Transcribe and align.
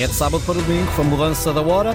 É 0.00 0.06
de 0.06 0.14
sábado 0.14 0.42
para 0.46 0.54
domingo, 0.54 0.90
foi 0.92 1.04
mudança 1.04 1.52
da 1.52 1.60
hora. 1.60 1.94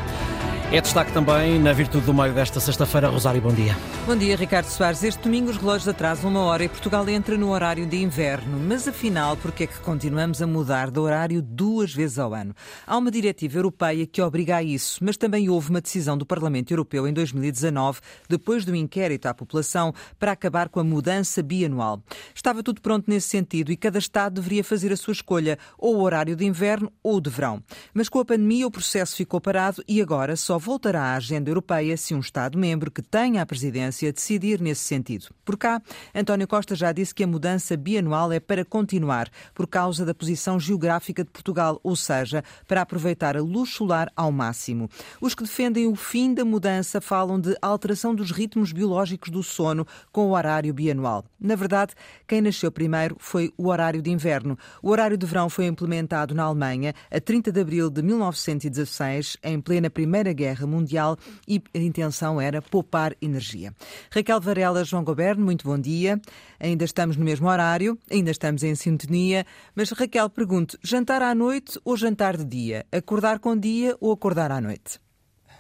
É 0.72 0.82
destaque 0.82 1.14
também 1.14 1.60
na 1.60 1.72
virtude 1.74 2.08
do 2.08 2.14
meio 2.14 2.34
desta 2.34 2.60
sexta-feira. 2.60 3.08
Rosário, 3.08 3.40
bom 3.40 3.54
dia. 3.54 3.78
Bom 4.08 4.16
dia, 4.16 4.36
Ricardo 4.36 4.66
Soares. 4.66 5.04
Este 5.04 5.22
domingo 5.22 5.52
os 5.52 5.58
relógios 5.58 5.88
atrasam 5.88 6.30
uma 6.32 6.42
hora 6.42 6.64
e 6.64 6.68
Portugal 6.70 7.08
entra 7.08 7.38
no 7.38 7.52
horário 7.52 7.86
de 7.86 7.98
inverno. 7.98 8.60
Mas 8.68 8.88
afinal, 8.88 9.38
por 9.38 9.52
que 9.52 9.66
é 9.66 9.68
que 9.68 9.80
continuamos 9.80 10.42
a 10.42 10.48
mudar 10.48 10.90
de 10.90 11.00
horário 11.00 11.40
duas 11.40 11.94
vezes 11.94 12.18
ao 12.18 12.34
ano? 12.34 12.54
Há 12.86 12.98
uma 12.98 13.12
diretiva 13.12 13.60
europeia 13.60 14.08
que 14.08 14.22
obriga 14.22 14.58
a 14.58 14.64
isso, 14.64 15.04
mas 15.04 15.16
também 15.18 15.48
houve 15.50 15.70
uma 15.70 15.80
decisão 15.80 16.18
do 16.18 16.26
Parlamento 16.26 16.72
Europeu 16.72 17.08
em 17.08 17.14
2019, 17.14 18.00
depois 18.28 18.66
do 18.66 18.76
inquérito 18.76 19.28
à 19.28 19.36
população, 19.36 19.94
para 20.18 20.32
acabar 20.32 20.68
com 20.68 20.80
a 20.80 20.84
mudança 20.84 21.44
bianual. 21.44 22.02
Estava 22.34 22.64
tudo 22.64 22.82
pronto 22.82 23.06
nesse 23.08 23.30
sentido 23.30 23.72
e 23.72 23.78
cada 23.78 24.00
Estado 24.00 24.42
deveria 24.42 24.64
fazer 24.64 24.92
a 24.92 24.98
sua 24.98 25.14
escolha, 25.14 25.60
ou 25.78 25.98
o 25.98 26.02
horário 26.02 26.36
de 26.36 26.44
inverno 26.44 26.92
ou 27.04 27.22
de 27.22 27.30
verão. 27.30 27.62
Mas 27.94 28.10
com 28.10 28.20
a 28.20 28.26
pandemia 28.26 28.66
o 28.66 28.72
processo 28.72 29.16
ficou 29.16 29.40
parado 29.40 29.84
e 29.88 30.02
agora 30.02 30.36
só 30.36 30.55
voltará 30.58 31.02
à 31.02 31.16
agenda 31.16 31.50
europeia 31.50 31.98
se 31.98 32.16
um 32.16 32.20
Estado-membro 32.20 32.90
que 32.90 33.02
tenha 33.02 33.42
a 33.42 33.46
presidência 33.46 34.14
decidir 34.14 34.62
nesse 34.62 34.84
sentido. 34.84 35.28
Por 35.44 35.58
cá, 35.58 35.82
António 36.14 36.48
Costa 36.48 36.76
já 36.76 36.92
disse 36.92 37.14
que 37.14 37.24
a 37.24 37.28
mudança 37.28 37.76
bianual 37.76 38.32
é 38.32 38.40
para 38.40 38.64
continuar, 38.64 39.30
por 39.54 39.68
causa 39.68 40.06
da 40.06 40.14
posição 40.14 40.60
geográfica 40.60 41.24
de 41.24 41.30
Portugal, 41.30 41.80
ou 41.84 41.96
seja, 41.96 42.44
para 42.68 42.82
aproveitar 42.82 43.36
a 43.36 43.42
luz 43.42 43.70
solar 43.70 44.12
ao 44.16 44.32
máximo. 44.32 44.90
Os 45.20 45.36
que 45.36 45.44
defendem 45.44 45.88
o 45.88 45.96
fim 45.96 46.34
da 46.34 46.46
mudança 46.46 47.02
falam 47.02 47.40
de 47.40 47.56
alteração 47.62 48.16
dos 48.16 48.32
ritmos 48.32 48.72
biológicos 48.72 49.30
do 49.30 49.44
sono 49.44 49.86
com 50.12 50.28
o 50.28 50.32
horário 50.32 50.74
bianual. 50.74 51.26
Na 51.40 51.56
verdade, 51.56 51.94
quem 52.28 52.42
nasceu 52.42 52.72
primeiro 52.72 53.16
foi 53.20 53.54
o 53.58 53.68
horário 53.68 54.02
de 54.02 54.10
inverno. 54.10 54.58
O 54.82 54.90
horário 54.90 55.18
de 55.18 55.26
verão 55.26 55.50
foi 55.50 55.66
implementado 55.66 56.34
na 56.34 56.44
Alemanha 56.44 56.94
a 57.12 57.20
30 57.20 57.52
de 57.52 57.60
abril 57.60 57.90
de 57.90 58.02
1916, 58.02 59.38
em 59.44 59.60
plena 59.60 59.90
Primeira 59.90 60.32
Guerra 60.32 60.45
Guerra 60.46 60.68
Mundial 60.68 61.18
e 61.48 61.60
a 61.74 61.80
intenção 61.80 62.40
era 62.40 62.62
poupar 62.62 63.16
energia. 63.20 63.74
Raquel 64.12 64.40
Varela, 64.40 64.84
João 64.84 65.04
Goberno, 65.04 65.44
muito 65.44 65.66
bom 65.68 65.80
dia. 65.80 66.22
Ainda 66.60 66.86
estamos 66.86 67.18
no 67.18 67.26
mesmo 67.26 67.48
horário, 67.48 67.98
ainda 68.12 68.30
estamos 68.30 68.62
em 68.62 68.76
sintonia, 68.76 69.44
mas 69.74 69.90
Raquel, 69.90 70.30
pergunto, 70.30 70.78
jantar 70.84 71.24
à 71.24 71.34
noite 71.34 71.80
ou 71.84 71.98
jantar 71.98 72.38
de 72.38 72.46
dia? 72.46 72.86
Acordar 72.92 73.40
com 73.40 73.58
dia 73.58 73.98
ou 74.00 74.12
acordar 74.12 74.52
à 74.52 74.62
noite? 74.62 75.00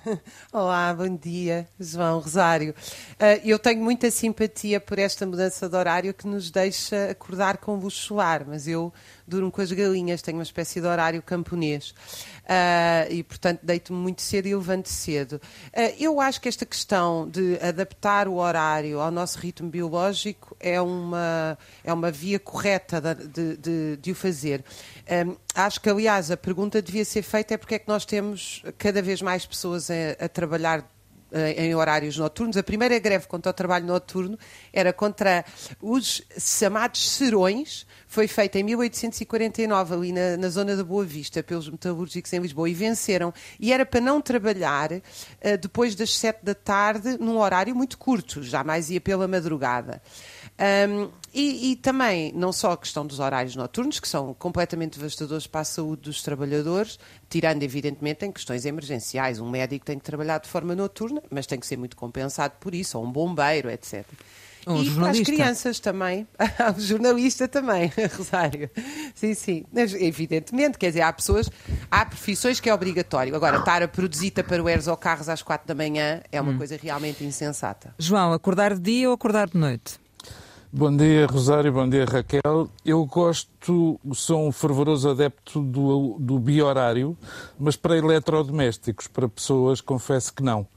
Olá, 0.53 0.93
bom 0.93 1.17
dia, 1.17 1.67
João 1.79 2.19
Rosário. 2.19 2.75
Uh, 3.13 3.41
eu 3.43 3.57
tenho 3.57 3.81
muita 3.81 4.11
simpatia 4.11 4.79
por 4.79 4.99
esta 4.99 5.25
mudança 5.25 5.67
de 5.67 5.75
horário 5.75 6.13
que 6.13 6.27
nos 6.27 6.51
deixa 6.51 7.09
acordar 7.09 7.57
com 7.57 7.75
luz 7.75 7.95
solar, 7.95 8.45
mas 8.45 8.67
eu 8.67 8.93
durmo 9.27 9.51
com 9.51 9.61
as 9.61 9.71
galinhas, 9.71 10.21
tenho 10.21 10.37
uma 10.37 10.43
espécie 10.43 10.79
de 10.79 10.87
horário 10.87 11.21
camponês. 11.21 11.93
Uh, 12.45 13.11
e, 13.11 13.23
portanto, 13.23 13.59
deito-me 13.63 13.97
muito 13.97 14.21
cedo 14.21 14.47
e 14.47 14.55
levanto 14.55 14.87
cedo. 14.87 15.41
Uh, 15.67 15.95
eu 15.99 16.21
acho 16.21 16.39
que 16.39 16.47
esta 16.47 16.65
questão 16.65 17.27
de 17.27 17.57
adaptar 17.59 18.27
o 18.27 18.35
horário 18.35 18.99
ao 18.99 19.09
nosso 19.09 19.39
ritmo 19.39 19.69
biológico 19.69 20.55
é 20.59 20.79
uma, 20.79 21.57
é 21.83 21.91
uma 21.91 22.11
via 22.11 22.39
correta 22.39 23.01
de, 23.01 23.57
de, 23.57 23.97
de 23.97 24.11
o 24.11 24.15
fazer. 24.15 24.63
Um, 25.27 25.35
acho 25.55 25.81
que, 25.81 25.89
aliás, 25.89 26.29
a 26.29 26.37
pergunta 26.37 26.81
devia 26.81 27.03
ser 27.03 27.23
feita 27.23 27.55
é 27.55 27.57
porque 27.57 27.75
é 27.75 27.79
que 27.79 27.87
nós 27.87 28.05
temos 28.05 28.63
cada 28.77 29.01
vez 29.01 29.21
mais 29.21 29.45
pessoas 29.45 29.89
a, 29.89 30.25
a 30.25 30.29
trabalhar 30.29 30.94
em 31.57 31.75
horários 31.75 32.17
noturnos. 32.17 32.57
A 32.57 32.63
primeira 32.63 32.97
greve 32.99 33.27
contra 33.27 33.49
o 33.49 33.53
trabalho 33.53 33.85
noturno 33.85 34.37
era 34.71 34.93
contra 34.93 35.43
os 35.81 36.21
chamados 36.39 37.09
serões, 37.11 37.85
foi 38.07 38.27
feita 38.27 38.57
em 38.59 38.63
1849 38.63 39.93
ali 39.93 40.11
na, 40.11 40.37
na, 40.37 40.49
zona 40.49 40.75
da 40.75 40.83
Boa 40.83 41.03
Vista 41.03 41.43
pelos 41.43 41.69
metalúrgicos 41.69 42.31
em 42.31 42.39
Lisboa 42.39 42.69
e 42.69 42.73
venceram. 42.73 43.33
E 43.59 43.73
era 43.73 43.85
para 43.85 43.99
não 43.99 44.21
trabalhar 44.21 44.91
uh, 44.91 45.01
depois 45.61 45.95
das 45.95 46.17
sete 46.17 46.43
da 46.43 46.55
tarde 46.55 47.17
num 47.19 47.37
horário 47.37 47.75
muito 47.75 47.97
curto, 47.97 48.41
jamais 48.41 48.89
ia 48.89 49.01
pela 49.01 49.27
madrugada. 49.27 50.01
Um, 50.57 51.09
e, 51.33 51.71
e, 51.71 51.75
também, 51.75 52.31
não 52.33 52.53
só 52.53 52.71
a 52.71 52.77
questão 52.77 53.05
dos 53.05 53.19
horários 53.19 53.57
noturnos, 53.57 53.99
que 53.99 54.07
são 54.07 54.33
completamente 54.33 54.97
devastadores 54.97 55.45
para 55.45 55.61
a 55.61 55.65
saúde 55.65 56.03
dos 56.03 56.23
trabalhadores, 56.23 56.97
tirando, 57.35 57.61
evidentemente, 57.63 58.25
em 58.25 58.31
questões 58.31 58.65
emergenciais. 58.65 59.41
Um 59.41 59.49
médico 59.49 59.85
tem 59.85 59.99
que 59.99 60.05
trabalhar 60.05 60.37
de 60.37 60.47
forma 60.47 60.73
noturna, 60.73 61.21
mas 61.29 61.45
tem 61.45 61.59
que 61.59 61.67
ser 61.67 61.75
muito 61.77 61.97
compensado 61.97 62.53
por 62.61 62.73
isso, 62.73 62.97
ou 62.97 63.03
um 63.03 63.11
bombeiro, 63.11 63.69
etc. 63.69 64.05
Um 64.65 64.81
e 64.81 64.89
para 64.89 65.09
as 65.09 65.19
crianças 65.19 65.77
também. 65.81 66.25
o 66.73 66.79
jornalista 66.79 67.45
também, 67.45 67.91
Rosário. 68.17 68.69
Sim, 69.13 69.33
sim. 69.33 69.65
Mas, 69.73 69.93
evidentemente, 69.93 70.77
quer 70.77 70.87
dizer, 70.87 71.01
há 71.01 71.11
pessoas, 71.11 71.49
há 71.91 72.05
profissões 72.05 72.61
que 72.61 72.69
é 72.69 72.73
obrigatório. 72.73 73.35
Agora, 73.35 73.57
estar 73.57 73.83
a 73.83 73.87
produzir 73.89 74.31
taparoeiros 74.31 74.87
ou 74.87 74.95
carros 74.95 75.27
às 75.27 75.41
quatro 75.41 75.67
da 75.67 75.75
manhã 75.75 76.21
é 76.31 76.39
uma 76.39 76.53
hum. 76.53 76.57
coisa 76.57 76.79
realmente 76.81 77.21
insensata. 77.25 77.93
João, 77.99 78.31
acordar 78.31 78.75
de 78.75 78.79
dia 78.79 79.09
ou 79.09 79.13
acordar 79.13 79.49
de 79.49 79.57
noite? 79.57 80.04
Bom 80.71 80.95
dia, 80.95 81.25
Rosário. 81.27 81.71
Bom 81.71 81.87
dia, 81.87 82.05
Raquel. 82.05 82.67
Eu 82.83 83.05
gosto, 83.05 83.99
sou 84.13 84.47
um 84.47 84.51
fervoroso 84.51 85.09
adepto 85.09 85.61
do, 85.61 86.17
do 86.19 86.39
biorário, 86.39 87.15
mas 87.57 87.75
para 87.75 87.97
eletrodomésticos, 87.97 89.07
para 89.07 89.29
pessoas, 89.29 89.79
confesso 89.79 90.33
que 90.33 90.43
não. 90.43 90.67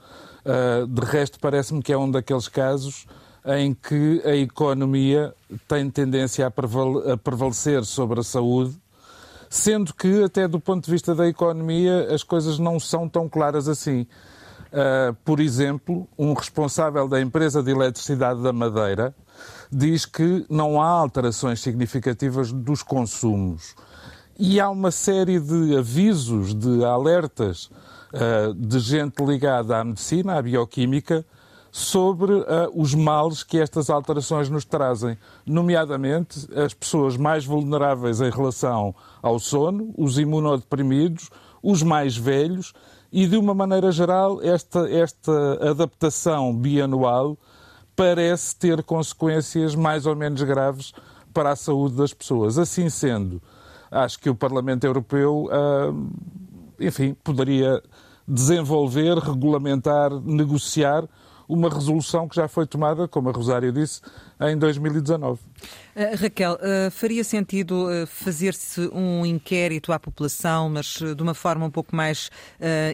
Uh, 0.44 0.87
de 0.87 1.00
resto, 1.04 1.41
parece-me 1.41 1.82
que 1.82 1.93
é 1.93 1.98
um 1.98 2.10
daqueles 2.10 2.48
casos 2.48 3.06
em 3.44 3.75
que 3.75 4.22
a 4.25 4.37
economia 4.37 5.34
tem 5.66 5.91
tendência 5.91 6.47
a, 6.47 7.16
prevalecer 7.16 7.84
sobre 7.84 8.21
a 8.21 8.22
saúde, 8.22 8.77
sendo 9.48 9.94
que, 9.94 10.22
até 10.22 10.47
do 10.47 10.60
ponto 10.60 10.84
de 10.84 10.91
vista 10.91 11.15
da 11.15 11.27
economia, 11.27 12.15
as 12.15 12.22
coisas 12.22 12.59
não 12.59 12.78
são 12.78 13.09
tão 13.09 13.28
claras 13.28 13.66
assim. 13.69 14.06
Uh, 14.68 15.14
por 15.24 15.40
exemplo, 15.40 16.06
um 16.18 16.34
responsável 16.34 17.08
da 17.08 17.20
empresa 17.20 17.62
de 17.62 17.70
eletricidade 17.70 18.42
da 18.42 18.52
Madeira 18.52 19.14
diz 19.72 20.04
que 20.04 20.44
não 20.50 20.80
há 20.80 20.88
alterações 20.88 21.60
significativas 21.60 22.52
dos 22.52 22.82
consumos. 22.82 23.74
E 24.38 24.60
há 24.60 24.68
uma 24.68 24.90
série 24.90 25.40
de 25.40 25.76
avisos, 25.76 26.54
de 26.54 26.84
alertas 26.84 27.70
uh, 28.12 28.52
de 28.54 28.78
gente 28.78 29.24
ligada 29.24 29.78
à 29.78 29.84
medicina, 29.84 30.36
à 30.36 30.42
bioquímica, 30.42 31.24
sobre 31.70 32.32
uh, 32.32 32.46
os 32.74 32.94
males 32.94 33.42
que 33.42 33.58
estas 33.58 33.90
alterações 33.90 34.48
nos 34.48 34.64
trazem, 34.64 35.18
nomeadamente 35.46 36.46
as 36.54 36.74
pessoas 36.74 37.16
mais 37.16 37.44
vulneráveis 37.44 38.20
em 38.20 38.30
relação 38.30 38.94
ao 39.22 39.38
sono, 39.38 39.92
os 39.96 40.18
imunodeprimidos, 40.18 41.30
os 41.62 41.82
mais 41.82 42.16
velhos 42.16 42.72
e, 43.12 43.26
de 43.26 43.36
uma 43.36 43.54
maneira 43.54 43.91
geral, 43.91 44.42
esta, 44.42 44.88
esta 44.91 45.70
adaptação 45.70 46.54
bianual 46.54 47.36
parece 47.96 48.54
ter 48.54 48.82
consequências 48.82 49.74
mais 49.74 50.06
ou 50.06 50.14
menos 50.14 50.42
graves 50.42 50.92
para 51.32 51.50
a 51.50 51.56
saúde 51.56 51.97
das 51.97 52.12
pessoas. 52.12 52.58
Assim 52.58 52.88
sendo, 52.88 53.42
acho 53.91 54.18
que 54.20 54.30
o 54.30 54.34
Parlamento 54.34 54.84
Europeu, 54.84 55.48
ah, 55.50 55.92
enfim, 56.78 57.14
poderia 57.24 57.82
desenvolver, 58.26 59.16
regulamentar, 59.18 60.12
negociar 60.20 61.08
uma 61.48 61.70
resolução 61.70 62.28
que 62.28 62.36
já 62.36 62.47
foi 62.47 62.66
tomada, 62.66 63.08
como 63.08 63.30
a 63.30 63.32
Rosário 63.32 63.72
disse, 63.72 64.02
em 64.38 64.56
2019. 64.56 65.41
Uh, 65.98 66.14
Raquel, 66.16 66.53
uh, 66.53 66.91
faria 66.92 67.25
sentido 67.25 67.88
uh, 67.88 68.06
fazer-se 68.06 68.88
um 68.92 69.26
inquérito 69.26 69.92
à 69.92 69.98
população, 69.98 70.70
mas 70.70 70.86
de 70.86 71.20
uma 71.20 71.34
forma 71.34 71.66
um 71.66 71.70
pouco 71.70 71.97
mais 71.97 72.31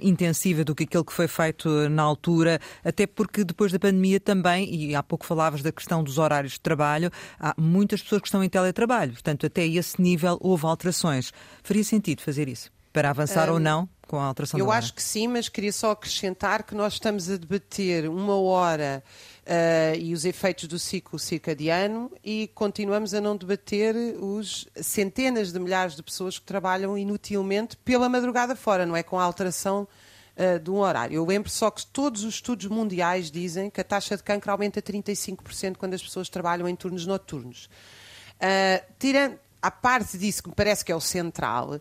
intensiva 0.02 0.64
do 0.64 0.74
que 0.74 0.84
aquele 0.84 1.04
que 1.04 1.12
foi 1.12 1.28
feito 1.28 1.88
na 1.90 2.02
altura, 2.02 2.58
até 2.82 3.06
porque 3.06 3.44
depois 3.44 3.72
da 3.72 3.78
pandemia 3.78 4.18
também, 4.18 4.74
e 4.74 4.94
há 4.94 5.02
pouco 5.02 5.26
falavas 5.26 5.62
da 5.62 5.70
questão 5.70 6.02
dos 6.02 6.16
horários 6.16 6.54
de 6.54 6.60
trabalho, 6.60 7.10
há 7.38 7.54
muitas 7.58 8.02
pessoas 8.02 8.22
que 8.22 8.28
estão 8.28 8.42
em 8.42 8.48
teletrabalho, 8.48 9.12
portanto, 9.12 9.44
até 9.44 9.66
esse 9.66 10.00
nível 10.00 10.38
houve 10.40 10.64
alterações. 10.64 11.32
Faria 11.62 11.84
sentido 11.84 12.22
fazer 12.22 12.48
isso? 12.48 12.70
Para 12.92 13.10
avançar 13.10 13.50
um... 13.50 13.54
ou 13.54 13.60
não? 13.60 13.88
com 14.06 14.18
a 14.18 14.24
alteração 14.24 14.58
Eu 14.60 14.70
acho 14.70 14.94
que 14.94 15.02
sim, 15.02 15.28
mas 15.28 15.48
queria 15.48 15.72
só 15.72 15.90
acrescentar 15.92 16.62
que 16.62 16.74
nós 16.74 16.94
estamos 16.94 17.30
a 17.30 17.36
debater 17.36 18.08
uma 18.08 18.36
hora 18.36 19.02
uh, 19.44 19.96
e 19.98 20.12
os 20.12 20.24
efeitos 20.24 20.66
do 20.66 20.78
ciclo 20.78 21.18
circadiano 21.18 22.10
e 22.22 22.50
continuamos 22.54 23.14
a 23.14 23.20
não 23.20 23.36
debater 23.36 23.94
os 24.18 24.66
centenas 24.76 25.52
de 25.52 25.58
milhares 25.58 25.94
de 25.94 26.02
pessoas 26.02 26.38
que 26.38 26.44
trabalham 26.44 26.96
inutilmente 26.96 27.76
pela 27.78 28.08
madrugada 28.08 28.56
fora, 28.56 28.86
não 28.86 28.96
é? 28.96 29.02
Com 29.02 29.18
a 29.18 29.24
alteração 29.24 29.86
uh, 30.36 30.58
de 30.58 30.70
um 30.70 30.78
horário. 30.78 31.16
Eu 31.16 31.24
lembro 31.24 31.50
só 31.50 31.70
que 31.70 31.86
todos 31.86 32.24
os 32.24 32.34
estudos 32.34 32.66
mundiais 32.66 33.30
dizem 33.30 33.70
que 33.70 33.80
a 33.80 33.84
taxa 33.84 34.16
de 34.16 34.22
cancro 34.22 34.50
aumenta 34.50 34.80
35% 34.80 35.76
quando 35.76 35.94
as 35.94 36.02
pessoas 36.02 36.28
trabalham 36.28 36.68
em 36.68 36.74
turnos 36.74 37.06
noturnos. 37.06 37.68
Uh, 38.34 38.84
tirando 38.98 39.38
à 39.64 39.70
parte 39.70 40.18
disso, 40.18 40.42
que 40.42 40.50
me 40.50 40.54
parece 40.54 40.84
que 40.84 40.92
é 40.92 40.94
o 40.94 41.00
central, 41.00 41.80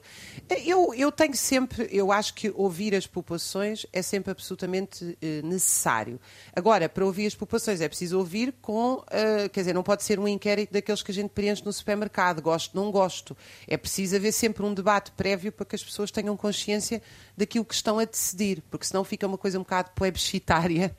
eu, 0.66 0.94
eu 0.94 1.12
tenho 1.12 1.36
sempre, 1.36 1.90
eu 1.92 2.14
acho 2.14 2.34
que 2.34 2.50
ouvir 2.56 2.96
as 2.96 3.06
populações 3.06 3.86
é 3.92 4.02
sempre 4.02 4.32
absolutamente 4.32 5.18
eh, 5.22 5.42
necessário. 5.44 6.18
Agora, 6.56 6.88
para 6.88 7.04
ouvir 7.04 7.26
as 7.26 7.36
populações 7.36 7.82
é 7.82 7.90
preciso 7.90 8.18
ouvir 8.18 8.54
com, 8.62 9.04
eh, 9.12 9.50
quer 9.50 9.60
dizer, 9.60 9.74
não 9.74 9.84
pode 9.84 10.02
ser 10.04 10.18
um 10.18 10.26
inquérito 10.30 10.72
daqueles 10.72 11.04
que 11.04 11.12
a 11.12 11.14
gente 11.14 11.32
preenche 11.32 11.66
no 11.66 11.74
supermercado, 11.74 12.42
gosto, 12.42 12.74
não 12.74 12.90
gosto. 12.90 13.36
É 13.68 13.76
preciso 13.76 14.16
haver 14.16 14.32
sempre 14.32 14.64
um 14.64 14.74
debate 14.74 15.12
prévio 15.12 15.52
para 15.52 15.66
que 15.66 15.76
as 15.76 15.84
pessoas 15.84 16.10
tenham 16.10 16.38
consciência 16.38 17.02
daquilo 17.36 17.66
que 17.66 17.74
estão 17.74 18.00
a 18.00 18.06
decidir, 18.06 18.64
porque 18.72 18.86
senão 18.86 19.04
fica 19.04 19.28
uma 19.28 19.38
coisa 19.38 19.60
um 19.60 19.64
bocado 19.64 19.92
plebiscitária 19.92 20.96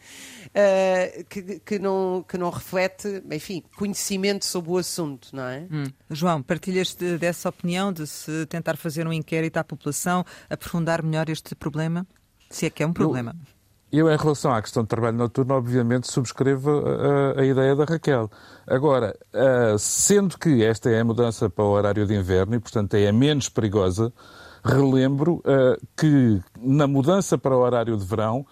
uh, 0.48 1.24
que, 1.30 1.60
que, 1.60 1.78
não, 1.78 2.22
que 2.28 2.36
não 2.36 2.50
reflete, 2.50 3.22
enfim, 3.30 3.62
conhecimento 3.74 4.44
sobre 4.44 4.70
o 4.70 4.76
assunto, 4.76 5.28
não 5.32 5.44
é? 5.44 5.66
Hum. 5.70 5.84
João, 6.10 6.42
partilhas 6.74 6.94
de, 6.94 7.18
dessa 7.18 7.48
opinião 7.48 7.92
de 7.92 8.06
se 8.06 8.46
tentar 8.46 8.76
fazer 8.76 9.06
um 9.06 9.12
inquérito 9.12 9.56
à 9.58 9.64
população, 9.64 10.24
aprofundar 10.50 11.02
melhor 11.02 11.28
este 11.28 11.54
problema? 11.54 12.06
Se 12.50 12.66
é 12.66 12.70
que 12.70 12.82
é 12.82 12.86
um 12.86 12.92
problema. 12.92 13.34
Eu, 13.92 14.08
eu 14.08 14.14
em 14.14 14.16
relação 14.16 14.52
à 14.52 14.60
questão 14.60 14.82
do 14.82 14.88
trabalho 14.88 15.16
noturno, 15.16 15.54
obviamente 15.54 16.10
subscrevo 16.10 16.70
a, 16.70 17.40
a 17.40 17.44
ideia 17.44 17.76
da 17.76 17.84
Raquel. 17.84 18.30
Agora, 18.66 19.16
uh, 19.32 19.78
sendo 19.78 20.36
que 20.38 20.64
esta 20.64 20.90
é 20.90 21.00
a 21.00 21.04
mudança 21.04 21.48
para 21.48 21.64
o 21.64 21.68
horário 21.68 22.06
de 22.06 22.14
inverno 22.14 22.56
e, 22.56 22.60
portanto, 22.60 22.94
é 22.94 23.08
a 23.08 23.12
menos 23.12 23.48
perigosa, 23.48 24.12
relembro 24.64 25.34
uh, 25.34 25.80
que 25.96 26.40
na 26.58 26.86
mudança 26.86 27.38
para 27.38 27.56
o 27.56 27.60
horário 27.60 27.96
de 27.96 28.04
verão 28.04 28.44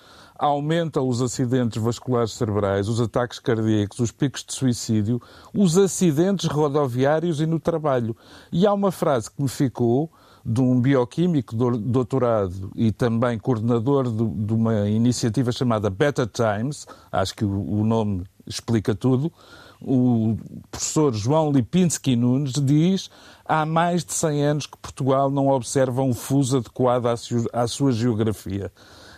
aumenta 0.43 1.01
os 1.01 1.23
acidentes 1.23 1.81
vasculares 1.81 2.33
cerebrais, 2.33 2.89
os 2.89 3.01
ataques 3.01 3.39
cardíacos, 3.39 4.01
os 4.01 4.11
picos 4.11 4.45
de 4.45 4.53
suicídio, 4.53 5.23
os 5.55 5.79
acidentes 5.79 6.49
rodoviários 6.49 7.41
e 7.41 7.47
no 7.47 7.61
trabalho. 7.61 8.17
E 8.51 8.67
há 8.67 8.73
uma 8.73 8.91
frase 8.91 9.31
que 9.31 9.41
me 9.41 9.49
ficou 9.49 10.11
de 10.45 10.61
um 10.61 10.81
bioquímico 10.81 11.55
doutorado 11.55 12.73
e 12.75 12.91
também 12.91 13.39
coordenador 13.39 14.11
de, 14.11 14.53
uma 14.53 14.89
iniciativa 14.89 15.53
chamada 15.53 15.89
Better 15.89 16.27
Times, 16.27 16.89
acho 17.13 17.37
que 17.37 17.45
o 17.45 17.85
nome 17.85 18.25
explica 18.45 18.97
tudo, 18.97 19.33
o 19.81 20.37
professor 20.73 21.15
João 21.15 21.53
Lipinski 21.53 22.17
Nunes 22.17 22.55
diz 22.55 23.09
há 23.45 23.65
mais 23.65 24.05
de 24.05 24.13
100 24.13 24.45
anos 24.45 24.67
que 24.67 24.77
Portugal 24.77 25.31
não 25.31 25.47
observa 25.47 26.03
um 26.03 26.13
fuso 26.13 26.57
adequado 26.57 27.07
à 27.53 27.69
sua 27.69 27.93
geografia. 27.93 28.73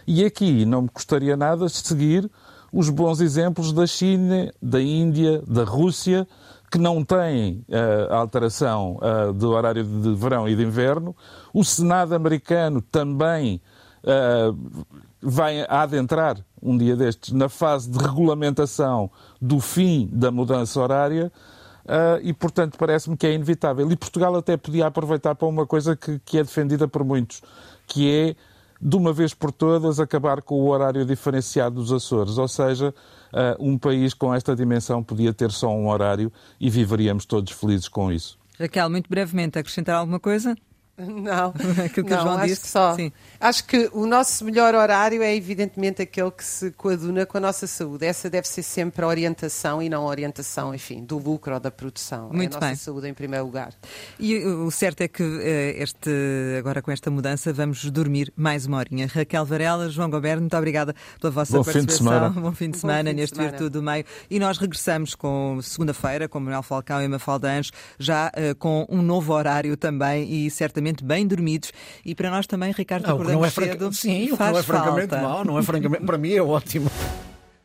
E 0.07 0.25
aqui 0.25 0.65
não 0.65 0.83
me 0.83 0.89
custaria 0.89 1.37
nada 1.37 1.69
seguir 1.69 2.31
os 2.73 2.91
bons 2.91 3.21
exemplos 3.21 3.73
da 3.73 3.87
China, 3.87 4.53
da 4.61 4.83
Índia, 4.83 5.43
da 5.47 5.63
Rússia, 5.65 6.27
que 6.71 6.79
não 6.79 7.05
têm 7.05 7.65
uh, 7.69 8.13
alteração 8.13 8.99
uh, 8.99 9.33
do 9.33 9.51
horário 9.51 9.85
de 9.85 10.13
verão 10.15 10.49
e 10.49 10.57
de 10.57 10.65
inverno. 10.65 11.15
O 11.53 11.63
Senado 11.63 12.15
americano 12.15 12.83
também 12.83 13.63
uh, 14.03 14.85
vai 15.23 15.65
adentrar, 15.69 16.37
um 16.61 16.77
dia 16.77 16.97
destes, 16.97 17.33
na 17.33 17.49
fase 17.49 17.89
de 17.89 17.97
regulamentação 17.97 19.09
do 19.41 19.61
fim 19.61 20.09
da 20.13 20.33
mudança 20.33 20.81
horária. 20.81 21.31
Uh, 21.85 22.19
e, 22.23 22.33
portanto, 22.33 22.77
parece-me 22.77 23.17
que 23.17 23.27
é 23.27 23.35
inevitável. 23.35 23.89
E 23.93 23.97
Portugal 23.97 24.35
até 24.35 24.57
podia 24.57 24.87
aproveitar 24.87 25.37
para 25.37 25.47
uma 25.47 25.67
coisa 25.67 25.95
que, 25.95 26.19
que 26.25 26.39
é 26.39 26.43
defendida 26.43 26.89
por 26.89 27.05
muitos, 27.05 27.41
que 27.87 28.11
é 28.11 28.37
de 28.85 28.97
uma 28.97 29.15
vez 29.15 29.33
por 29.33 29.51
todas, 29.51 29.99
acabar 29.99 30.43
com 30.43 30.57
o 30.57 30.69
horário 30.69 31.07
diferenciado 31.07 31.77
dos 31.77 31.91
Açores. 31.91 32.37
Ou 32.37 32.47
seja, 32.47 32.95
uh, 33.33 33.57
um 33.59 33.79
país 33.79 34.13
com 34.13 34.35
esta 34.35 34.55
dimensão 34.55 35.03
podia 35.03 35.33
ter 35.33 35.51
só 35.51 35.75
um 35.75 35.89
horário 35.89 36.31
e 36.61 36.69
viveríamos 36.69 37.25
todos 37.25 37.51
felizes 37.51 37.89
com 37.89 38.13
isso. 38.13 38.39
Raquel, 38.61 38.91
muito 38.91 39.09
brevemente, 39.09 39.59
acrescentar 39.59 39.97
alguma 39.97 40.21
coisa? 40.21 40.55
Não, 41.25 41.53
Aquilo 41.85 42.07
que 42.07 42.15
não, 42.15 42.23
João 42.23 42.37
acho 42.37 42.47
disse. 42.47 42.61
que 42.63 42.69
só. 42.69 42.95
Sim. 42.95 43.13
Acho 43.41 43.65
que 43.65 43.91
o 43.93 44.07
nosso 44.07 44.45
melhor 44.45 44.75
horário 44.75 45.23
é 45.23 45.35
evidentemente 45.35 46.01
aquele 46.01 46.31
que 46.31 46.45
se 46.45 46.71
coaduna 46.71 47.27
com 47.27 47.37
a 47.37 47.41
nossa 47.41 47.67
saúde. 47.67 48.07
Essa 48.07 48.31
deve 48.31 48.47
ser 48.47 48.63
sempre 48.63 49.05
a 49.05 49.09
orientação 49.09 49.83
e 49.83 49.89
não 49.89 50.05
a 50.05 50.07
orientação, 50.07 50.73
enfim, 50.73 51.05
do 51.05 51.19
lucro 51.19 51.55
ou 51.55 51.61
da 51.61 51.71
produção. 51.71 52.31
Muito 52.33 52.55
é 52.55 52.57
a 52.57 52.61
nossa 52.61 52.67
bem. 52.67 52.77
saúde 52.77 53.09
em 53.09 53.15
primeiro 53.15 53.45
lugar. 53.45 53.73
E 54.21 54.39
o 54.45 54.71
certo 54.71 55.01
é 55.01 55.09
que 55.09 55.23
eh, 55.23 55.83
este, 55.83 56.11
agora 56.59 56.81
com 56.81 56.93
esta 56.93 57.11
mudança 57.11 57.53
vamos 57.53 57.85
dormir 57.91 58.33
mais 58.37 58.65
uma 58.67 58.79
horinha. 58.79 59.09
Raquel 59.13 59.45
Varela, 59.45 59.89
João 59.91 60.09
Goberno, 60.09 60.43
muito 60.43 60.57
obrigada 60.57 60.95
pela 61.21 61.31
vossa 61.33 61.59
Bom 61.59 61.65
participação. 61.65 61.83
Fim 61.83 61.87
de 61.87 62.11
semana. 62.11 62.31
Bom 62.31 62.53
fim 62.53 62.71
de 62.71 62.79
semana 62.79 63.11
fim 63.11 63.17
neste 63.17 63.39
Virtude 63.39 63.71
do 63.71 63.83
Meio. 63.83 64.05
E 64.31 64.39
nós 64.39 64.59
regressamos 64.59 65.17
com 65.17 65.59
segunda-feira 65.61 66.29
com 66.29 66.39
Manuel 66.39 66.63
Falcão 66.63 67.03
e 67.03 67.09
Mafalda 67.09 67.51
Anjos, 67.51 67.73
já 67.99 68.29
uh, 68.29 68.55
com 68.57 68.87
um 68.89 69.03
novo 69.03 69.33
horário 69.33 69.77
também 69.77 70.31
e 70.31 70.51
certamente 70.51 70.84
bem 71.05 71.27
dormidos. 71.27 71.73
E 72.05 72.15
para 72.15 72.31
nós 72.31 72.47
também, 72.47 72.73
Ricardo, 72.73 73.07
não, 73.07 73.19
não 73.19 73.45
é 73.45 73.51
franca... 73.51 73.93
Sim, 73.93 74.29
que 74.29 74.39
não 74.39 74.59
é 74.59 74.63
francamente 74.63 75.15
mau, 75.17 75.45
não 75.45 75.59
é 75.59 75.63
francamente. 75.63 76.05
para 76.05 76.19
mim 76.19 76.33
é 76.33 76.43
ótimo. 76.43 76.91